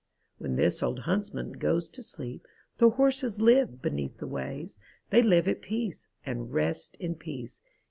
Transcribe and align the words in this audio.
When 0.39 0.55
this 0.55 0.81
old 0.81 1.01
huntsman 1.01 1.51
goes 1.51 1.87
to 1.89 2.01
sleep, 2.01 2.47
The 2.79 2.89
horses 2.89 3.39
live 3.39 3.83
beneath 3.83 4.17
the 4.17 4.25
waves; 4.25 4.79
They 5.11 5.21
live 5.21 5.47
at 5.47 5.61
peace, 5.61 6.07
and 6.25 6.51
rest 6.51 6.97
in 6.99 7.13
peace. 7.13 7.61